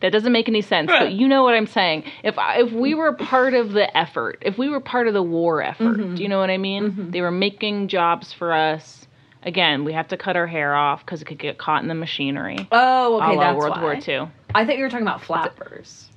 [0.00, 2.04] That doesn't make any sense, but you know what I'm saying.
[2.22, 5.22] If I, if we were part of the effort, if we were part of the
[5.22, 6.14] war effort, mm-hmm.
[6.16, 6.90] do you know what I mean?
[6.90, 7.10] Mm-hmm.
[7.10, 9.06] They were making jobs for us.
[9.42, 11.94] Again, we have to cut our hair off because it could get caught in the
[11.94, 12.68] machinery.
[12.72, 13.82] Oh, okay, that's World why.
[13.82, 14.28] War II.
[14.54, 16.10] I thought you were talking about flappers.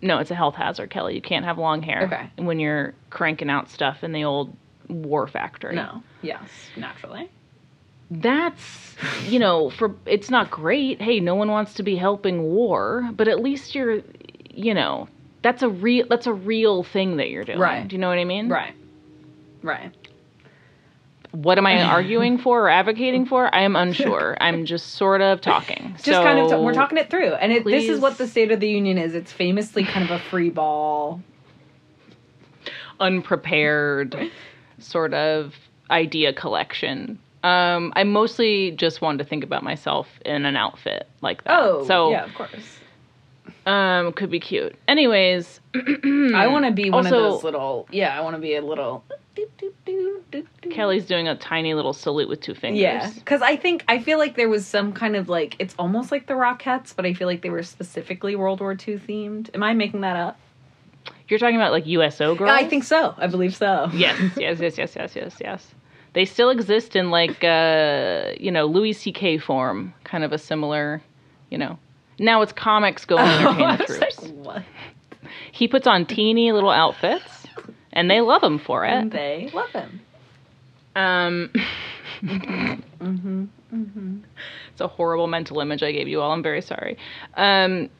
[0.00, 1.14] No, it's a health hazard, Kelly.
[1.14, 2.30] You can't have long hair Okay.
[2.36, 4.56] when you're cranking out stuff in the old
[4.88, 5.74] war factory.
[5.74, 6.02] No.
[6.22, 7.30] Yes, naturally.
[8.10, 11.00] That's, you know, for it's not great.
[11.00, 14.00] Hey, no one wants to be helping war, but at least you're,
[14.50, 15.08] you know,
[15.42, 17.58] that's a real that's a real thing that you're doing.
[17.58, 17.86] Right.
[17.86, 18.48] Do you know what I mean?
[18.48, 18.74] Right.
[19.62, 19.92] Right.
[21.32, 23.54] What am I arguing for or advocating for?
[23.54, 24.36] I am unsure.
[24.40, 25.94] I'm just sort of talking.
[26.02, 27.34] Just kind of, So, we're talking it through.
[27.34, 29.14] And it, this is what the State of the Union is.
[29.14, 31.20] It's famously kind of a free ball.
[32.98, 34.30] unprepared
[34.78, 35.54] sort of
[35.90, 37.18] idea collection.
[37.44, 41.58] Um, I mostly just wanted to think about myself in an outfit like that.
[41.58, 42.78] Oh, so yeah, of course.
[43.66, 44.74] um, could be cute.
[44.88, 48.62] Anyways, I want to be one of those little, yeah, I want to be a
[48.62, 49.04] little.
[50.70, 52.80] Kelly's doing a tiny little salute with two fingers.
[52.80, 56.10] Yeah, because I think I feel like there was some kind of like it's almost
[56.10, 59.54] like the Rockettes, but I feel like they were specifically World War II themed.
[59.54, 60.38] Am I making that up?
[61.28, 62.50] You're talking about like USO girls.
[62.50, 63.14] I think so.
[63.16, 63.90] I believe so.
[63.92, 65.74] Yes, yes, yes, yes, yes, yes, yes.
[66.14, 69.38] They still exist in like uh, you know Louis C.K.
[69.38, 71.02] form, kind of a similar,
[71.50, 71.78] you know.
[72.18, 74.22] Now it's comics going and entertain I the troops.
[74.22, 74.62] like, what?
[75.52, 77.46] He puts on teeny little outfits,
[77.92, 79.16] and they love him for And it.
[79.16, 80.00] they love him.
[80.96, 81.52] Um,
[82.20, 83.44] Mm-hmm.
[83.72, 84.18] Mm-hmm.
[84.72, 86.32] it's a horrible mental image I gave you all.
[86.32, 86.98] I'm very sorry.
[87.34, 87.90] Um,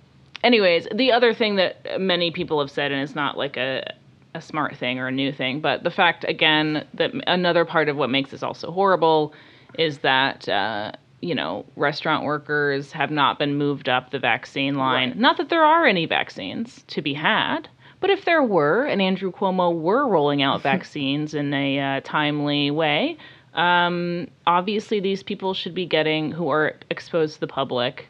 [0.42, 3.94] anyways, the other thing that many people have said, and it's not like a
[4.34, 7.96] a smart thing or a new thing, but the fact again that another part of
[7.96, 9.32] what makes this also horrible
[9.78, 10.48] is that.
[10.48, 15.08] Uh, you know, restaurant workers have not been moved up the vaccine line.
[15.08, 15.18] Right.
[15.18, 17.68] Not that there are any vaccines to be had,
[18.00, 22.70] but if there were, and Andrew Cuomo were rolling out vaccines in a uh, timely
[22.70, 23.16] way,
[23.54, 28.08] um, obviously these people should be getting who are exposed to the public.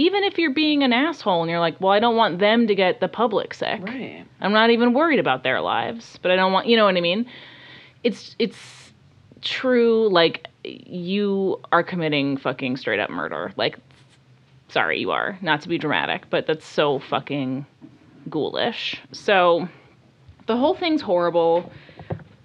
[0.00, 2.74] Even if you're being an asshole and you're like, well, I don't want them to
[2.74, 3.82] get the public sick.
[3.82, 4.24] Right.
[4.40, 7.02] I'm not even worried about their lives, but I don't want, you know what I
[7.02, 7.26] mean?
[8.02, 8.92] It's it's
[9.42, 13.52] true like you are committing fucking straight up murder.
[13.56, 13.78] Like
[14.68, 15.38] sorry, you are.
[15.42, 17.66] Not to be dramatic, but that's so fucking
[18.30, 18.98] ghoulish.
[19.12, 19.68] So
[20.46, 21.70] the whole thing's horrible.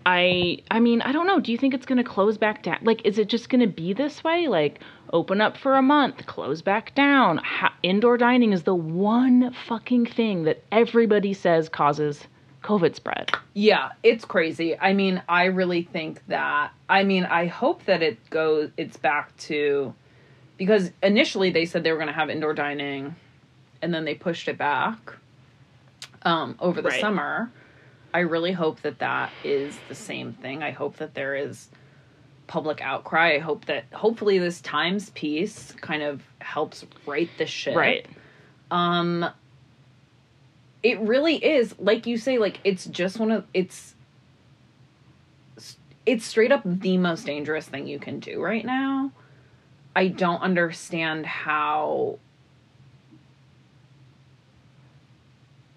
[0.05, 1.39] I I mean, I don't know.
[1.39, 2.77] Do you think it's going to close back down?
[2.83, 4.47] Like is it just going to be this way?
[4.47, 4.79] Like
[5.11, 7.37] open up for a month, close back down.
[7.37, 12.27] Ha- indoor dining is the one fucking thing that everybody says causes
[12.63, 13.31] COVID spread.
[13.53, 14.77] Yeah, it's crazy.
[14.77, 19.35] I mean, I really think that I mean, I hope that it goes it's back
[19.37, 19.93] to
[20.57, 23.15] because initially they said they were going to have indoor dining
[23.81, 24.97] and then they pushed it back
[26.21, 27.01] um over the Right.
[27.01, 27.51] summer.
[28.15, 30.63] I really hope that that is the same thing.
[30.63, 31.67] I hope that there is
[32.47, 33.33] public outcry.
[33.33, 37.75] I hope that hopefully this Times piece kind of helps right this ship.
[37.75, 38.05] Right.
[38.71, 39.25] Um
[40.81, 43.95] it really is like you say like it's just one of it's
[46.05, 49.11] it's straight up the most dangerous thing you can do right now
[49.93, 52.19] I don't understand how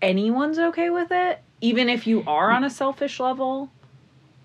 [0.00, 3.70] anyone's okay with it, even if you are on a selfish level.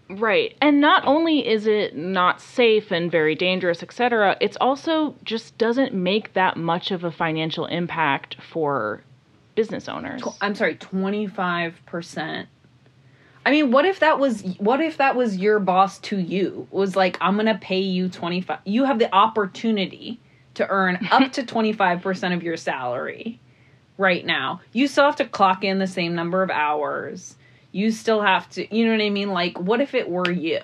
[0.09, 0.55] Right.
[0.61, 5.93] And not only is it not safe and very dangerous, etc., it's also just doesn't
[5.93, 9.03] make that much of a financial impact for
[9.55, 10.21] business owners.
[10.41, 12.47] I'm sorry, 25%.
[13.45, 16.67] I mean, what if that was what if that was your boss to you?
[16.71, 20.19] Was like, I'm going to pay you 25 You have the opportunity
[20.53, 23.39] to earn up to 25% of your salary
[23.97, 24.61] right now.
[24.71, 27.35] You still have to clock in the same number of hours.
[27.71, 29.31] You still have to, you know what I mean?
[29.31, 30.61] Like, what if it were you?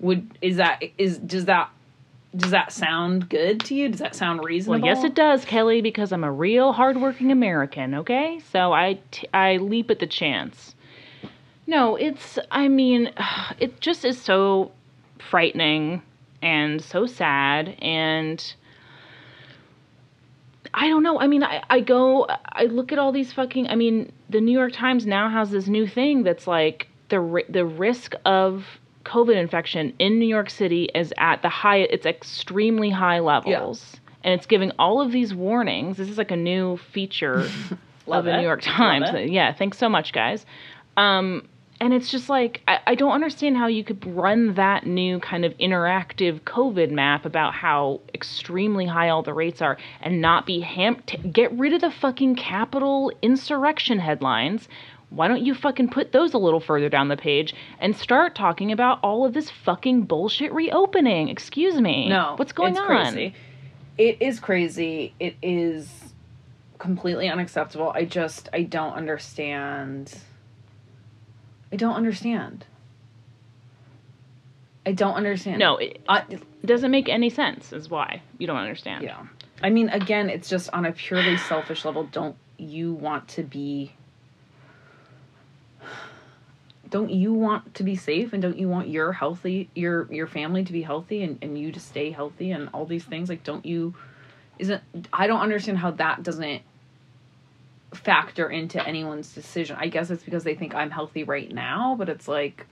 [0.00, 1.70] Would is that is does that
[2.36, 3.88] does that sound good to you?
[3.88, 4.80] Does that sound reasonable?
[4.80, 7.94] Well, yes, it does, Kelly, because I'm a real hardworking American.
[7.94, 10.74] Okay, so I t- I leap at the chance.
[11.66, 12.38] No, it's.
[12.50, 13.12] I mean,
[13.58, 14.70] it just is so
[15.18, 16.02] frightening
[16.42, 18.54] and so sad and.
[20.74, 21.18] I don't know.
[21.20, 23.68] I mean, I, I go, I look at all these fucking.
[23.68, 27.64] I mean, the New York Times now has this new thing that's like the the
[27.64, 28.64] risk of
[29.04, 31.78] COVID infection in New York City is at the high.
[31.78, 35.96] It's extremely high levels, and it's giving all of these warnings.
[35.96, 37.48] This is like a new feature
[38.06, 38.36] of the.
[38.36, 39.08] New York Times.
[39.30, 40.46] Yeah, thanks so much, guys.
[40.96, 41.48] Um,
[41.80, 45.44] and it's just like I, I don't understand how you could run that new kind
[45.44, 50.60] of interactive COVID map about how extremely high all the rates are and not be
[50.60, 51.02] ham.
[51.06, 54.68] T- get rid of the fucking Capitol insurrection headlines.
[55.08, 58.70] Why don't you fucking put those a little further down the page and start talking
[58.70, 61.28] about all of this fucking bullshit reopening?
[61.28, 62.08] Excuse me.
[62.08, 62.34] No.
[62.36, 62.86] what's going it's on?
[62.86, 63.34] Crazy.
[63.98, 65.14] It is crazy.
[65.18, 65.90] It is
[66.78, 67.90] completely unacceptable.
[67.94, 70.14] I just I don't understand.
[71.72, 72.66] I don't understand.
[74.84, 75.58] I don't understand.
[75.58, 76.24] No, it, I,
[76.64, 77.72] doesn't make any sense.
[77.72, 79.04] Is why you don't understand.
[79.04, 79.26] yeah.
[79.62, 82.04] I mean, again, it's just on a purely selfish level.
[82.04, 83.92] Don't you want to be?
[86.88, 90.64] Don't you want to be safe and don't you want your healthy your your family
[90.64, 93.64] to be healthy and, and you to stay healthy and all these things like don't
[93.64, 93.94] you
[94.58, 96.62] isn't I don't understand how that doesn't
[97.94, 99.76] factor into anyone's decision.
[99.78, 102.66] I guess it's because they think I'm healthy right now, but it's like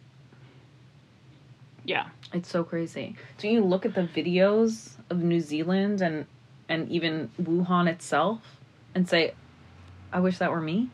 [1.85, 2.07] Yeah.
[2.33, 3.17] it's so crazy.
[3.39, 6.27] So you look at the videos of New Zealand and
[6.69, 8.41] and even Wuhan itself
[8.95, 9.35] and say,
[10.13, 10.91] I wish that were me.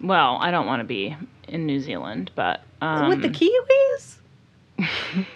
[0.00, 1.16] Well, I don't want to be
[1.48, 4.16] in New Zealand, but um, With the Kiwis?
[4.78, 5.26] Lily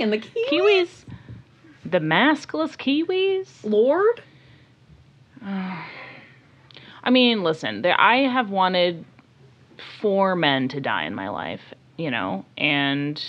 [0.00, 0.48] and the Kiwis?
[0.50, 1.04] Kiwis,
[1.84, 3.48] the maskless Kiwis.
[3.62, 4.22] Lord?
[5.44, 9.04] I mean, listen, there, I have wanted
[10.00, 11.60] four men to die in my life,
[11.96, 13.22] you know, and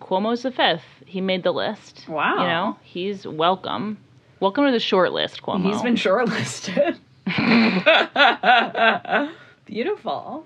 [0.00, 0.84] Cuomo's the fifth.
[1.06, 2.06] He made the list.
[2.08, 2.40] Wow.
[2.40, 3.98] You know, he's welcome.
[4.40, 5.72] Welcome to the short list, Cuomo.
[5.72, 6.98] He's been shortlisted.
[9.64, 10.44] Beautiful.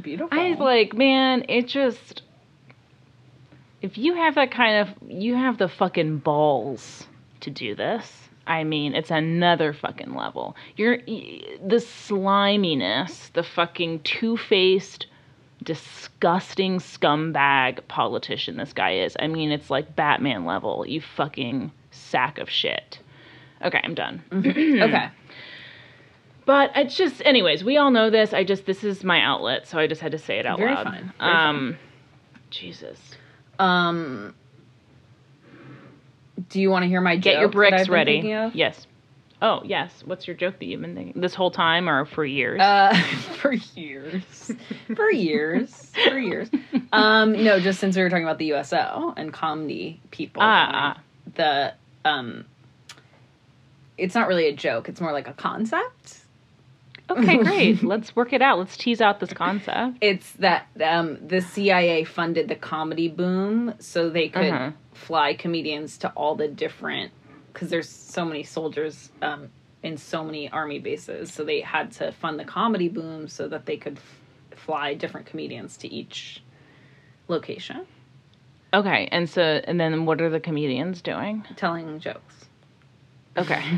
[0.00, 0.38] Beautiful.
[0.38, 2.22] I was like, man, it just.
[3.80, 5.10] If you have that kind of.
[5.10, 7.06] You have the fucking balls
[7.40, 8.21] to do this.
[8.46, 10.56] I mean, it's another fucking level.
[10.76, 10.98] You're.
[10.98, 15.06] The sliminess, the fucking two faced,
[15.62, 19.16] disgusting scumbag politician this guy is.
[19.20, 20.84] I mean, it's like Batman level.
[20.86, 22.98] You fucking sack of shit.
[23.64, 24.22] Okay, I'm done.
[24.32, 25.10] okay.
[26.44, 28.32] But it's just, anyways, we all know this.
[28.32, 30.74] I just, this is my outlet, so I just had to say it out Very
[30.74, 30.84] loud.
[30.90, 31.76] very um,
[32.50, 32.98] Jesus.
[33.60, 34.34] Um
[36.48, 38.20] Do you want to hear my Get your bricks ready.
[38.54, 38.86] Yes.
[39.40, 40.02] Oh, yes.
[40.04, 42.60] What's your joke that you've been thinking this whole time or for years?
[42.60, 42.94] Uh,
[43.40, 44.52] for years,
[44.94, 46.48] for years, for years.
[46.92, 51.00] Um, no, just since we were talking about the USO and comedy people, Ah,
[51.34, 52.44] the um,
[53.98, 56.21] it's not really a joke; it's more like a concept.
[57.18, 57.82] Okay, great.
[57.82, 58.58] Let's work it out.
[58.58, 59.98] Let's tease out this concept.
[60.00, 64.70] It's that um, the CIA funded the comedy boom so they could Uh-huh.
[64.92, 67.12] fly comedians to all the different
[67.52, 69.50] because there's so many soldiers um,
[69.82, 73.66] in so many army bases, so they had to fund the comedy boom so that
[73.66, 76.42] they could f- fly different comedians to each
[77.28, 77.86] location
[78.74, 81.44] Okay, and so, and then what are the comedians doing?
[81.56, 82.46] telling jokes.
[83.36, 83.62] Okay.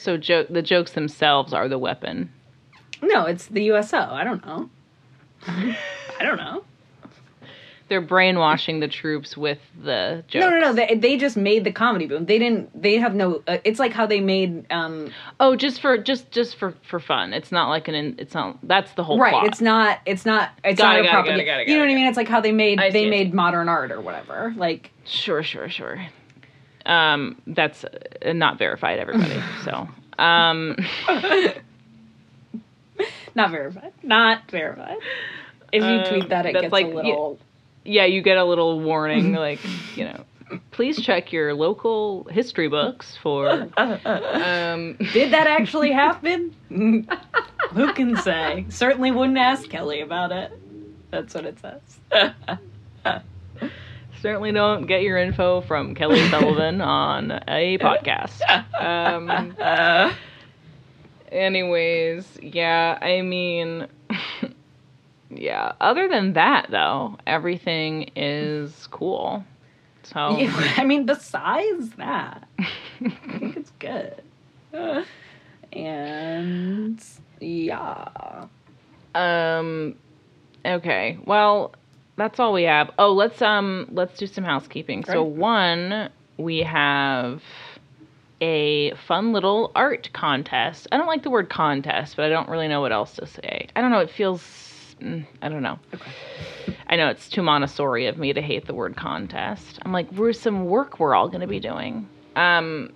[0.00, 2.32] so, joke the jokes themselves are the weapon.
[3.02, 3.98] No, it's the USO.
[3.98, 4.68] I don't know.
[5.46, 6.64] I don't know.
[7.88, 10.40] they're brainwashing the troops with the jokes.
[10.44, 10.72] No, no, no.
[10.74, 12.26] They, they just made the comedy boom.
[12.26, 12.70] They didn't.
[12.80, 13.42] They have no.
[13.48, 14.70] Uh, it's like how they made.
[14.70, 17.32] um Oh, just for just just for for fun.
[17.32, 18.16] It's not like an.
[18.18, 18.58] It's not.
[18.62, 19.32] That's the whole Right.
[19.32, 19.46] plot.
[19.46, 19.98] It's not.
[20.06, 20.50] It's not.
[20.62, 21.44] It's Got not it, a it, propaganda.
[21.44, 22.06] got it, got it, you know what I mean?
[22.06, 22.78] It's like how they made.
[22.78, 24.52] I they made modern art or whatever.
[24.56, 24.90] Like.
[25.06, 26.06] Sure, sure, sure.
[26.90, 29.40] Um, that's uh, not verified, everybody.
[29.64, 29.88] so,
[30.18, 30.76] um,
[33.34, 33.92] Not verified.
[34.02, 34.96] Not verified.
[35.72, 36.94] If you Um, tweet that, it gets like- a yeah.
[36.94, 37.38] little.
[37.84, 39.60] yeah, you get a little warning, like
[39.96, 40.24] you know,
[40.72, 43.68] please check your local history books for.
[43.76, 46.54] Um, Did that actually happen?
[46.68, 48.66] Who can say?
[48.68, 50.50] Certainly wouldn't ask Kelly about it.
[51.12, 53.18] That's what it says.
[54.20, 58.40] Certainly don't get your info from Kelly Sullivan on a podcast.
[58.80, 59.54] Um,
[61.30, 63.86] anyways, yeah, I mean,
[65.30, 65.72] yeah.
[65.80, 69.44] Other than that, though, everything is cool.
[70.02, 72.68] So Yeah, I mean, besides that, I
[73.00, 74.22] think it's good.
[75.72, 77.04] And
[77.40, 78.46] yeah.
[79.14, 79.94] Um
[80.64, 81.18] okay.
[81.24, 81.74] Well,
[82.20, 82.90] that's all we have.
[82.98, 85.04] Oh, let's um let's do some housekeeping.
[85.04, 87.42] So one, we have
[88.42, 90.86] a fun little art contest.
[90.92, 93.68] I don't like the word contest, but I don't really know what else to say.
[93.74, 94.42] I don't know, it feels
[95.00, 95.78] mm, I don't know.
[95.94, 96.12] Okay.
[96.88, 99.78] I know it's too Montessori of me to hate the word contest.
[99.82, 102.06] I'm like, we're some work we're all going to be doing.
[102.36, 102.92] Um,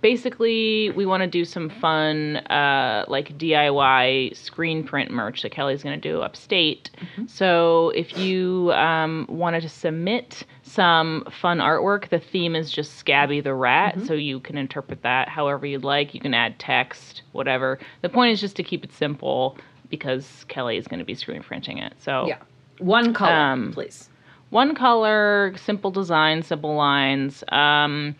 [0.00, 5.82] basically, we want to do some fun, uh, like DIY screen print merch that Kelly's
[5.82, 6.90] going to do upstate.
[7.26, 13.40] So if you um, wanted to submit some fun artwork, the theme is just Scabby
[13.40, 13.98] the Rat.
[14.06, 16.14] So you can interpret that however you'd like.
[16.14, 17.78] You can add text, whatever.
[18.02, 19.56] The point is just to keep it simple
[19.90, 21.94] because Kelly is going to be screen printing it.
[21.98, 22.38] So Yeah.
[22.78, 24.08] One color, Um, please.
[24.50, 27.44] one color, simple design, simple lines.
[27.48, 28.14] Um,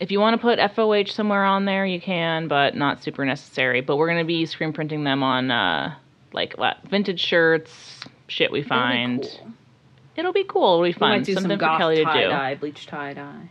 [0.00, 3.80] if you want to put FOH somewhere on there, you can, but not super necessary.
[3.80, 5.94] But we're going to be screen printing them on uh,
[6.32, 9.22] like what, vintage shirts, shit we find.
[9.22, 9.52] Cool.
[10.16, 10.74] It'll be cool.
[10.74, 11.10] It'll be We fun.
[11.10, 12.28] might do Something some for goth Kelly to tie do.
[12.28, 13.50] dye, bleach tie dye.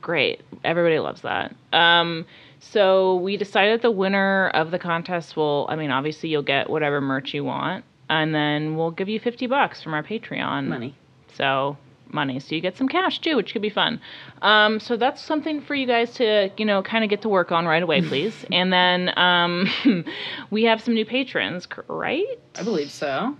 [0.00, 0.42] Great.
[0.62, 1.54] Everybody loves that.
[1.72, 2.26] Um,
[2.60, 7.00] so we decided the winner of the contest will, I mean, obviously you'll get whatever
[7.00, 10.66] merch you want, and then we'll give you 50 bucks from our Patreon.
[10.68, 10.94] Money.
[11.34, 11.76] So
[12.14, 12.40] money.
[12.40, 14.00] So you get some cash too, which could be fun.
[14.40, 17.52] Um, so that's something for you guys to, you know, kind of get to work
[17.52, 18.44] on right away, please.
[18.52, 19.68] and then um,
[20.50, 22.38] we have some new patrons, right?
[22.54, 23.36] I believe so.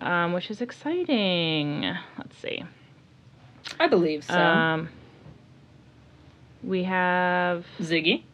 [0.00, 1.82] Um, which is exciting.
[2.18, 2.62] Let's see.
[3.80, 4.34] I believe so.
[4.34, 4.88] Um,
[6.62, 8.24] we have Ziggy.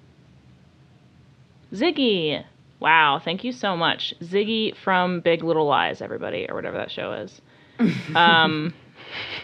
[1.73, 2.45] Ziggy.
[2.81, 4.13] Wow, thank you so much.
[4.21, 7.41] Ziggy from Big Little Lies, everybody, or whatever that show is.
[8.15, 8.75] Um,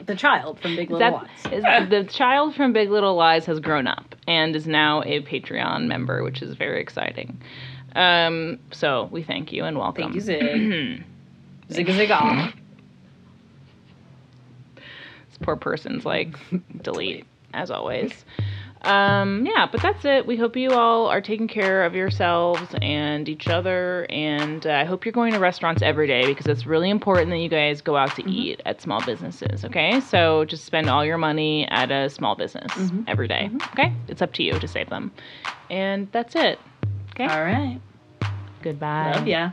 [0.07, 1.83] The child from Big Little that, Lies.
[1.83, 5.87] is, the child from Big Little Lies has grown up and is now a Patreon
[5.87, 7.41] member, which is very exciting.
[7.95, 10.05] Um, so we thank you and welcome.
[10.05, 11.05] Thank you, Zig.
[11.71, 12.53] Zigga zigga.
[14.77, 16.35] this poor person's like
[16.83, 18.25] delete as always.
[18.83, 20.27] Um, yeah, but that's it.
[20.27, 24.85] We hope you all are taking care of yourselves and each other, and uh, I
[24.85, 27.97] hope you're going to restaurants every day because it's really important that you guys go
[27.97, 29.65] out to eat at small businesses.
[29.65, 34.23] Okay, so just spend all your money at a small business every day, Okay, it's
[34.23, 35.13] up to you to save them,
[35.71, 36.61] and that's it.
[37.11, 37.81] Okay, All right.
[38.63, 39.15] goodbye.
[39.17, 39.51] Love ya.